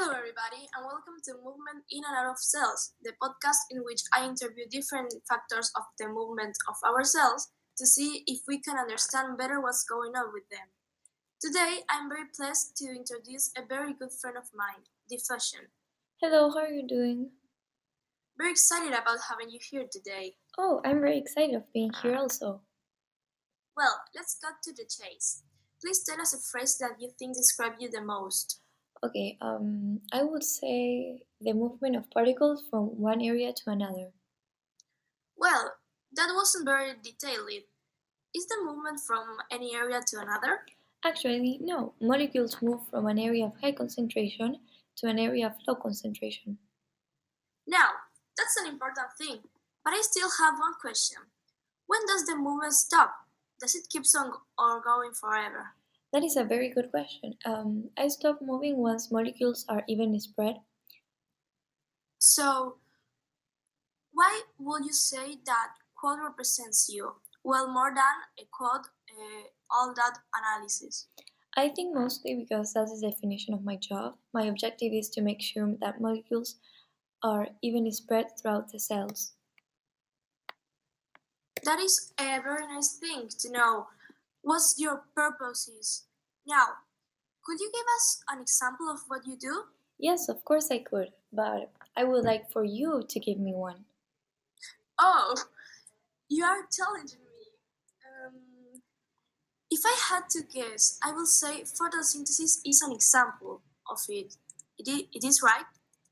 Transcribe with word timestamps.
Hello, 0.00 0.16
everybody, 0.16 0.64
and 0.74 0.86
welcome 0.86 1.20
to 1.24 1.34
Movement 1.44 1.84
in 1.90 2.00
and 2.08 2.16
Out 2.16 2.32
of 2.32 2.38
Cells, 2.38 2.94
the 3.04 3.12
podcast 3.22 3.68
in 3.70 3.84
which 3.84 4.00
I 4.14 4.24
interview 4.24 4.64
different 4.64 5.12
factors 5.28 5.70
of 5.76 5.82
the 5.98 6.08
movement 6.08 6.56
of 6.70 6.76
our 6.88 7.04
cells 7.04 7.48
to 7.76 7.84
see 7.84 8.24
if 8.26 8.40
we 8.48 8.62
can 8.62 8.78
understand 8.78 9.36
better 9.36 9.60
what's 9.60 9.84
going 9.84 10.16
on 10.16 10.32
with 10.32 10.48
them. 10.48 10.72
Today, 11.38 11.84
I'm 11.90 12.08
very 12.08 12.24
pleased 12.34 12.78
to 12.78 12.86
introduce 12.86 13.52
a 13.54 13.66
very 13.68 13.92
good 13.92 14.08
friend 14.10 14.38
of 14.38 14.48
mine, 14.56 14.88
Diffusion. 15.10 15.68
Hello, 16.22 16.48
how 16.48 16.60
are 16.60 16.72
you 16.72 16.88
doing? 16.88 17.32
Very 18.38 18.52
excited 18.52 18.94
about 18.94 19.28
having 19.28 19.50
you 19.50 19.58
here 19.60 19.84
today. 19.84 20.36
Oh, 20.56 20.80
I'm 20.82 21.00
very 21.00 21.18
excited 21.18 21.54
of 21.54 21.70
being 21.74 21.92
here 22.00 22.16
also. 22.16 22.62
Well, 23.76 24.00
let's 24.16 24.38
cut 24.42 24.62
to 24.64 24.72
the 24.72 24.88
chase. 24.88 25.42
Please 25.78 26.02
tell 26.02 26.22
us 26.22 26.32
a 26.32 26.38
phrase 26.38 26.78
that 26.78 26.96
you 26.98 27.10
think 27.18 27.36
describes 27.36 27.76
you 27.80 27.90
the 27.90 28.00
most. 28.00 28.60
Okay, 29.02 29.38
um, 29.40 30.00
I 30.12 30.22
would 30.22 30.44
say 30.44 31.22
the 31.40 31.54
movement 31.54 31.96
of 31.96 32.10
particles 32.10 32.64
from 32.68 33.00
one 33.00 33.22
area 33.22 33.52
to 33.52 33.70
another. 33.70 34.12
Well, 35.36 35.72
that 36.12 36.32
wasn't 36.34 36.66
very 36.66 36.92
detailed. 37.02 37.64
Is 38.34 38.46
the 38.46 38.58
movement 38.62 39.00
from 39.00 39.38
any 39.50 39.74
area 39.74 40.00
to 40.06 40.20
another? 40.20 40.60
Actually, 41.04 41.58
no. 41.62 41.94
Molecules 42.00 42.60
move 42.60 42.80
from 42.90 43.06
an 43.06 43.18
area 43.18 43.46
of 43.46 43.52
high 43.60 43.72
concentration 43.72 44.58
to 44.96 45.08
an 45.08 45.18
area 45.18 45.46
of 45.46 45.54
low 45.66 45.76
concentration. 45.76 46.58
Now, 47.66 47.88
that's 48.36 48.56
an 48.58 48.68
important 48.68 49.08
thing, 49.16 49.38
but 49.82 49.94
I 49.94 50.02
still 50.02 50.28
have 50.44 50.58
one 50.58 50.74
question. 50.80 51.18
When 51.86 52.00
does 52.06 52.26
the 52.26 52.36
movement 52.36 52.74
stop? 52.74 53.14
Does 53.60 53.74
it 53.74 53.88
keep 53.88 54.02
on 54.16 54.32
or 54.58 54.82
going 54.82 55.12
forever? 55.12 55.74
That 56.12 56.24
is 56.24 56.36
a 56.36 56.44
very 56.44 56.70
good 56.70 56.90
question. 56.90 57.34
Um, 57.44 57.90
I 57.96 58.08
stop 58.08 58.40
moving 58.42 58.78
once 58.78 59.12
molecules 59.12 59.64
are 59.68 59.84
evenly 59.86 60.18
spread. 60.18 60.56
So, 62.18 62.76
why 64.12 64.42
would 64.58 64.84
you 64.84 64.92
say 64.92 65.36
that 65.46 65.68
quad 65.94 66.18
represents 66.20 66.88
you? 66.92 67.12
Well, 67.44 67.72
more 67.72 67.90
than 67.94 68.16
a 68.38 68.48
quad, 68.50 68.80
uh, 68.80 69.42
all 69.70 69.94
that 69.94 70.18
analysis. 70.34 71.06
I 71.56 71.68
think 71.68 71.94
mostly 71.94 72.34
because 72.34 72.72
that's 72.72 73.00
the 73.00 73.10
definition 73.10 73.54
of 73.54 73.64
my 73.64 73.76
job. 73.76 74.14
My 74.32 74.44
objective 74.44 74.92
is 74.92 75.08
to 75.10 75.22
make 75.22 75.40
sure 75.40 75.74
that 75.80 76.00
molecules 76.00 76.56
are 77.22 77.48
evenly 77.62 77.92
spread 77.92 78.26
throughout 78.38 78.70
the 78.70 78.80
cells. 78.80 79.32
That 81.64 81.78
is 81.78 82.12
a 82.18 82.40
very 82.42 82.66
nice 82.66 82.92
thing 82.96 83.28
to 83.40 83.52
know. 83.52 83.86
What's 84.42 84.76
your 84.78 85.04
purposes? 85.14 86.04
Now, 86.46 86.66
could 87.44 87.60
you 87.60 87.70
give 87.72 87.86
us 87.96 88.22
an 88.28 88.40
example 88.40 88.90
of 88.90 89.00
what 89.08 89.26
you 89.26 89.36
do? 89.36 89.64
Yes, 89.98 90.28
of 90.28 90.44
course 90.44 90.70
I 90.70 90.78
could, 90.78 91.08
but 91.32 91.70
I 91.96 92.04
would 92.04 92.24
like 92.24 92.50
for 92.50 92.64
you 92.64 93.02
to 93.08 93.20
give 93.20 93.38
me 93.38 93.52
one. 93.52 93.84
Oh, 94.98 95.34
you 96.28 96.44
are 96.44 96.66
challenging 96.70 97.20
me. 97.20 97.40
Um, 98.06 98.34
if 99.70 99.80
I 99.84 99.96
had 100.08 100.28
to 100.30 100.42
guess, 100.42 100.98
I 101.04 101.12
will 101.12 101.26
say 101.26 101.62
photosynthesis 101.62 102.60
is 102.64 102.82
an 102.82 102.92
example 102.92 103.62
of 103.90 103.98
it. 104.08 104.36
It 104.78 104.88
is, 104.88 105.02
it 105.12 105.24
is 105.24 105.42
right? 105.42 105.64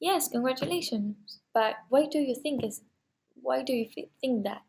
Yes, 0.00 0.28
congratulations. 0.28 1.16
But 1.52 1.76
why 1.88 2.06
do 2.06 2.18
you 2.18 2.34
think 2.34 2.64
is 2.64 2.82
why 3.42 3.62
do 3.62 3.72
you 3.72 3.86
think 4.20 4.44
that? 4.44 4.62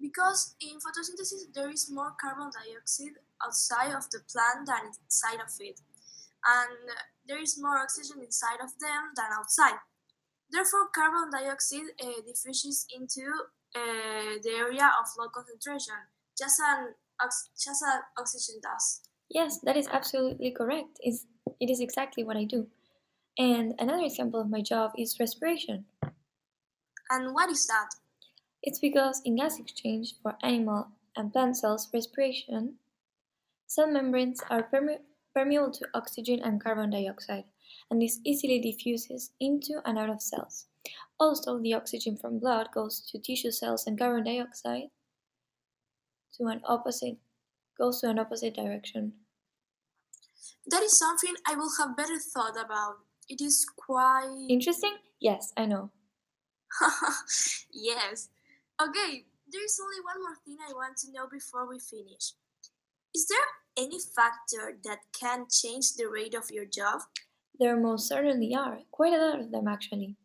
Because 0.00 0.56
in 0.60 0.78
photosynthesis 0.80 1.52
there 1.54 1.70
is 1.70 1.90
more 1.90 2.14
carbon 2.20 2.50
dioxide 2.50 3.20
outside 3.44 3.92
of 3.92 4.08
the 4.10 4.20
plant 4.32 4.66
than 4.66 4.92
inside 5.04 5.40
of 5.44 5.52
it, 5.60 5.80
and 6.46 6.96
there 7.28 7.40
is 7.40 7.60
more 7.60 7.78
oxygen 7.78 8.22
inside 8.24 8.60
of 8.64 8.70
them 8.80 9.12
than 9.14 9.28
outside. 9.36 9.78
Therefore, 10.50 10.88
carbon 10.94 11.30
dioxide 11.30 11.92
uh, 12.02 12.20
diffuses 12.26 12.86
into 12.96 13.22
uh, 13.76 14.40
the 14.42 14.50
area 14.56 14.90
of 14.98 15.06
low 15.18 15.28
concentration, 15.28 15.94
just 16.36 16.58
an 16.60 16.94
ox- 17.22 17.50
just 17.54 17.84
as 17.86 18.00
oxygen 18.18 18.60
does. 18.62 19.02
Yes, 19.28 19.60
that 19.62 19.76
is 19.76 19.86
absolutely 19.86 20.50
correct. 20.50 20.98
It's, 21.00 21.26
it 21.60 21.70
is 21.70 21.80
exactly 21.80 22.24
what 22.24 22.36
I 22.36 22.44
do. 22.44 22.66
And 23.38 23.74
another 23.78 24.02
example 24.02 24.40
of 24.40 24.50
my 24.50 24.60
job 24.60 24.92
is 24.98 25.20
respiration. 25.20 25.84
And 27.10 27.32
what 27.32 27.48
is 27.48 27.66
that? 27.68 27.90
It's 28.62 28.78
because 28.78 29.22
in 29.24 29.36
gas 29.36 29.58
exchange 29.58 30.14
for 30.22 30.36
animal 30.42 30.88
and 31.16 31.32
plant 31.32 31.56
cells 31.56 31.88
respiration, 31.92 32.74
cell 33.66 33.90
membranes 33.90 34.42
are 34.50 34.62
perme- 34.62 35.04
permeable 35.34 35.70
to 35.72 35.88
oxygen 35.94 36.40
and 36.42 36.62
carbon 36.62 36.90
dioxide, 36.90 37.44
and 37.90 38.02
this 38.02 38.20
easily 38.24 38.60
diffuses 38.60 39.32
into 39.40 39.80
and 39.84 39.98
out 39.98 40.10
of 40.10 40.20
cells. 40.20 40.66
Also, 41.18 41.58
the 41.58 41.74
oxygen 41.74 42.16
from 42.16 42.38
blood 42.38 42.68
goes 42.74 43.00
to 43.10 43.18
tissue 43.18 43.50
cells 43.50 43.86
and 43.86 43.98
carbon 43.98 44.24
dioxide 44.24 44.90
to 46.36 46.46
an 46.46 46.60
opposite 46.64 47.18
goes 47.78 48.00
to 48.00 48.10
an 48.10 48.18
opposite 48.18 48.54
direction. 48.54 49.12
That 50.66 50.82
is 50.82 50.98
something 50.98 51.34
I 51.46 51.54
will 51.54 51.70
have 51.78 51.96
better 51.96 52.18
thought 52.18 52.56
about. 52.62 52.96
It 53.28 53.40
is 53.40 53.66
quite 53.76 54.46
Interesting? 54.48 54.96
Yes, 55.18 55.52
I 55.56 55.66
know. 55.66 55.90
yes. 57.72 58.28
Okay, 58.80 59.24
there 59.52 59.64
is 59.64 59.78
only 59.82 60.00
one 60.02 60.22
more 60.22 60.36
thing 60.42 60.56
I 60.66 60.72
want 60.72 60.96
to 60.98 61.12
know 61.12 61.26
before 61.30 61.68
we 61.68 61.78
finish. 61.78 62.32
Is 63.14 63.26
there 63.28 63.84
any 63.84 63.98
factor 63.98 64.78
that 64.84 65.00
can 65.12 65.46
change 65.50 65.94
the 65.94 66.06
rate 66.06 66.34
of 66.34 66.50
your 66.50 66.64
job? 66.64 67.02
There 67.58 67.76
most 67.76 68.08
certainly 68.08 68.54
are, 68.54 68.78
quite 68.90 69.12
a 69.12 69.18
lot 69.18 69.40
of 69.40 69.50
them 69.50 69.68
actually. 69.68 70.16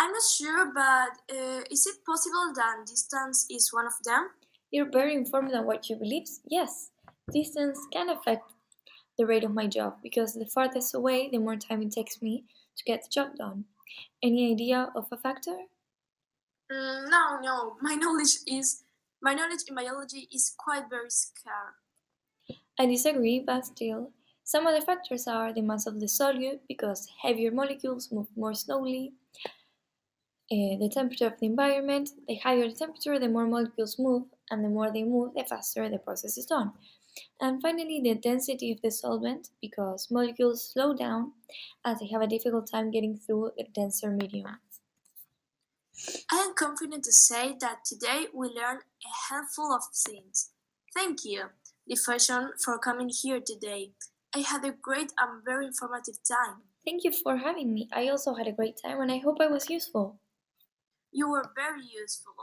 I'm 0.00 0.12
not 0.12 0.22
sure, 0.22 0.72
but 0.72 1.36
uh, 1.36 1.62
is 1.70 1.86
it 1.86 1.96
possible 2.06 2.54
that 2.54 2.86
distance 2.86 3.46
is 3.50 3.68
one 3.70 3.86
of 3.86 3.92
them? 4.04 4.30
You're 4.70 4.90
very 4.90 5.14
informed 5.14 5.52
on 5.52 5.66
what 5.66 5.90
you 5.90 5.96
believe. 5.96 6.28
Yes, 6.46 6.90
distance 7.30 7.78
can 7.92 8.08
affect 8.08 8.50
the 9.18 9.26
rate 9.26 9.44
of 9.44 9.52
my 9.52 9.66
job 9.66 9.96
because 10.02 10.32
the 10.32 10.46
farthest 10.46 10.94
away, 10.94 11.28
the 11.28 11.38
more 11.38 11.56
time 11.56 11.82
it 11.82 11.92
takes 11.92 12.22
me 12.22 12.44
to 12.76 12.84
get 12.84 13.02
the 13.02 13.10
job 13.10 13.36
done. 13.36 13.64
Any 14.22 14.52
idea 14.52 14.90
of 14.94 15.06
a 15.12 15.18
factor? 15.18 15.56
Mm, 16.72 17.10
no, 17.10 17.40
no. 17.40 17.76
My 17.82 17.94
knowledge 18.02 18.38
is 18.46 18.84
my 19.20 19.34
knowledge 19.34 19.64
in 19.68 19.74
biology 19.74 20.28
is 20.32 20.54
quite 20.56 20.88
very 20.88 21.10
scarce. 21.10 21.74
I 22.78 22.86
disagree, 22.86 23.40
but 23.40 23.66
still, 23.66 24.12
some 24.42 24.66
other 24.66 24.80
factors 24.80 25.26
are 25.26 25.52
the 25.52 25.60
mass 25.60 25.86
of 25.86 26.00
the 26.00 26.06
solute 26.06 26.60
because 26.66 27.06
heavier 27.22 27.50
molecules 27.50 28.10
move 28.10 28.28
more 28.36 28.54
slowly, 28.54 29.12
uh, 30.50 30.76
the 30.78 30.90
temperature 30.92 31.26
of 31.26 31.38
the 31.40 31.46
environment, 31.46 32.10
the 32.26 32.36
higher 32.36 32.68
the 32.68 32.74
temperature, 32.74 33.18
the 33.18 33.28
more 33.28 33.46
molecules 33.46 33.98
move, 33.98 34.24
and 34.50 34.64
the 34.64 34.68
more 34.68 34.90
they 34.90 35.04
move, 35.04 35.34
the 35.34 35.44
faster 35.44 35.88
the 35.90 35.98
process 35.98 36.38
is 36.38 36.46
done. 36.46 36.72
And 37.40 37.60
finally, 37.60 38.00
the 38.02 38.14
density 38.14 38.72
of 38.72 38.80
the 38.82 38.90
solvent 38.90 39.50
because 39.60 40.10
molecules 40.10 40.70
slow 40.72 40.94
down 40.94 41.32
as 41.84 41.98
they 42.00 42.08
have 42.08 42.22
a 42.22 42.26
difficult 42.26 42.70
time 42.70 42.90
getting 42.90 43.18
through 43.18 43.52
a 43.58 43.64
denser 43.64 44.10
medium. 44.10 44.58
I 46.38 46.42
am 46.42 46.54
confident 46.54 47.02
to 47.02 47.12
say 47.12 47.56
that 47.60 47.84
today 47.84 48.26
we 48.32 48.46
learned 48.46 48.82
a 49.04 49.12
handful 49.28 49.74
of 49.74 49.82
things. 50.06 50.50
Thank 50.94 51.24
you, 51.24 51.46
Diffusion, 51.88 52.50
for 52.64 52.78
coming 52.78 53.10
here 53.10 53.40
today. 53.44 53.90
I 54.32 54.40
had 54.40 54.64
a 54.64 54.70
great 54.70 55.12
and 55.18 55.44
very 55.44 55.66
informative 55.66 56.14
time. 56.22 56.58
Thank 56.84 57.02
you 57.02 57.10
for 57.10 57.38
having 57.38 57.74
me. 57.74 57.88
I 57.92 58.06
also 58.06 58.34
had 58.34 58.46
a 58.46 58.52
great 58.52 58.78
time 58.80 59.00
and 59.00 59.10
I 59.10 59.18
hope 59.18 59.38
I 59.40 59.48
was 59.48 59.68
useful. 59.68 60.20
You 61.10 61.28
were 61.28 61.50
very 61.56 61.82
useful. 61.82 62.34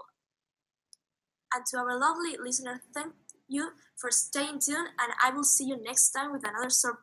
And 1.53 1.65
to 1.67 1.77
our 1.77 1.97
lovely 1.97 2.35
listener, 2.37 2.81
thank 2.93 3.13
you 3.47 3.69
for 3.95 4.11
staying 4.11 4.59
tuned, 4.59 4.89
and 4.99 5.13
I 5.23 5.31
will 5.31 5.45
see 5.45 5.67
you 5.67 5.81
next 5.81 6.11
time 6.11 6.33
with 6.33 6.45
another 6.45 6.69
surprise. 6.69 6.93